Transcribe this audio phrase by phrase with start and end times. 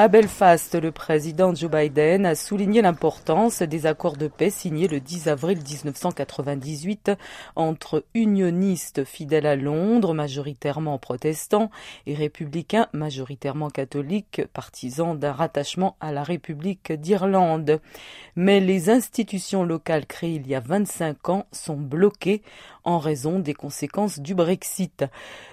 [0.00, 5.00] À Belfast, le président Joe Biden a souligné l'importance des accords de paix signés le
[5.00, 7.10] 10 avril 1998
[7.56, 11.72] entre unionistes fidèles à Londres, majoritairement protestants,
[12.06, 17.80] et républicains majoritairement catholiques, partisans d'un rattachement à la République d'Irlande.
[18.36, 22.42] Mais les institutions locales créées il y a 25 ans sont bloquées
[22.88, 25.04] en raison des conséquences du Brexit.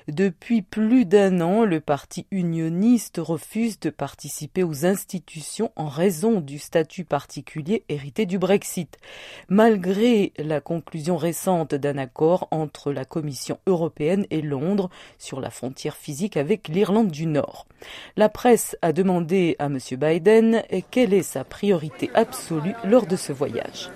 [0.08, 6.60] Depuis plus d'un an, le parti unioniste refuse de participer aux institutions en raison du
[6.60, 8.98] statut particulier hérité du Brexit,
[9.50, 15.98] malgré la conclusion récente d'un accord entre la Commission européenne et Londres sur la frontière
[15.98, 17.68] physique avec l'Irlande du Nord.
[18.16, 19.80] La presse a demandé à M.
[19.92, 23.90] Biden quelle est sa priorité absolue lors de ce voyage.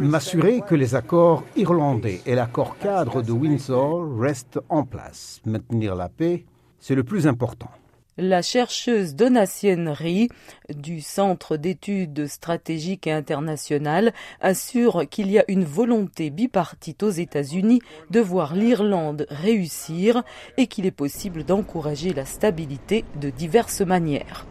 [0.00, 5.40] M'assurer que les accords irlandais et l'accord cadre de Windsor restent en place.
[5.44, 6.44] Maintenir la paix,
[6.78, 7.70] c'est le plus important.
[8.18, 10.28] La chercheuse Donatienne Rie
[10.68, 17.80] du Centre d'études stratégiques et internationales assure qu'il y a une volonté bipartite aux États-Unis
[18.10, 20.24] de voir l'Irlande réussir
[20.58, 24.46] et qu'il est possible d'encourager la stabilité de diverses manières.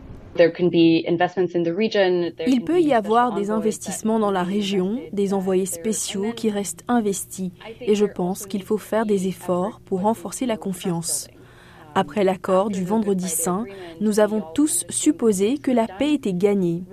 [2.47, 7.51] Il peut y avoir des investissements dans la région, des envoyés spéciaux qui restent investis,
[7.81, 11.27] et je pense qu'il faut faire des efforts pour renforcer la confiance.
[11.93, 13.65] Après l'accord du vendredi saint,
[13.99, 16.83] nous avons tous supposé que la paix était gagnée.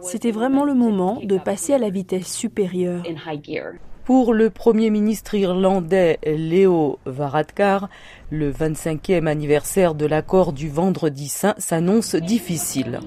[0.00, 3.02] C'était vraiment le moment de passer à la vitesse supérieure.
[4.06, 7.88] Pour le Premier ministre irlandais Léo Varadkar,
[8.30, 13.00] le 25e anniversaire de l'accord du Vendredi Saint s'annonce difficile.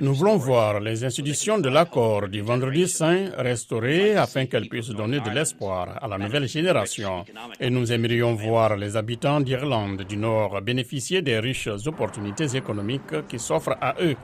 [0.00, 5.20] Nous voulons voir les institutions de l'accord du Vendredi Saint restaurées afin qu'elles puissent donner
[5.20, 7.26] de l'espoir à la nouvelle génération.
[7.60, 13.38] Et nous aimerions voir les habitants d'Irlande du Nord bénéficier des riches opportunités économiques qui
[13.38, 14.16] s'offrent à eux.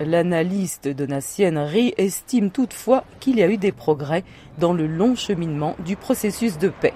[0.00, 4.24] L'analyste Donatienne Rie estime toutefois qu'il y a eu des progrès
[4.58, 6.94] dans le long cheminement du processus de paix.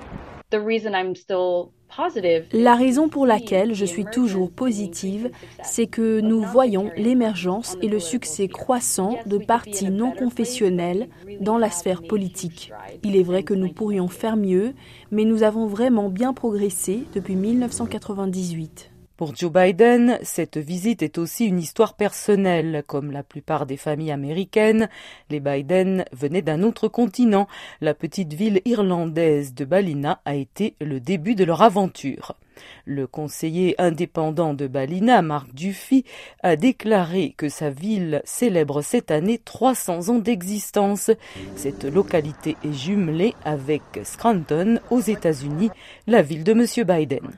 [2.53, 5.31] La raison pour laquelle je suis toujours positive,
[5.63, 11.09] c'est que nous voyons l'émergence et le succès croissant de partis non confessionnels
[11.41, 12.73] dans la sphère politique.
[13.05, 14.75] Il est vrai que nous pourrions faire mieux,
[15.11, 18.91] mais nous avons vraiment bien progressé depuis 1998.
[19.19, 22.85] Pour Joe Biden, cette visite est aussi une histoire personnelle.
[22.87, 24.89] Comme la plupart des familles américaines,
[25.29, 27.49] les Biden venaient d'un autre continent.
[27.81, 32.37] La petite ville irlandaise de Ballina a été le début de leur aventure.
[32.85, 36.05] Le conseiller indépendant de Ballina, Marc Duffy,
[36.43, 41.11] a déclaré que sa ville célèbre cette année 300 ans d'existence.
[41.57, 45.71] Cette localité est jumelée avec Scranton aux États-Unis,
[46.07, 46.67] la ville de M.
[46.87, 47.31] Biden.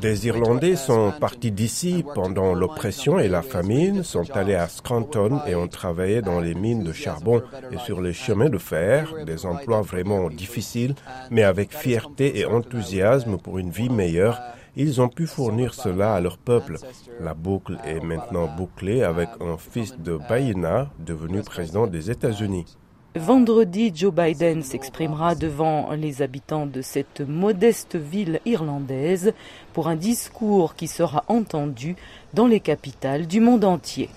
[0.00, 5.54] Des Irlandais sont partis d'ici pendant l'oppression et la famine, sont allés à Scranton et
[5.54, 7.42] ont travaillé dans les mines de charbon
[7.72, 10.94] et sur les chemins de fer, des emplois vraiment difficiles,
[11.30, 14.40] mais avec fierté et enthousiasme pour une vie meilleure.
[14.76, 16.76] Ils ont pu fournir cela à leur peuple.
[17.20, 22.76] La boucle est maintenant bouclée avec un fils de Baïna devenu président des États-Unis.
[23.16, 29.32] Vendredi, Joe Biden s'exprimera devant les habitants de cette modeste ville irlandaise
[29.72, 31.96] pour un discours qui sera entendu
[32.34, 34.10] dans les capitales du monde entier.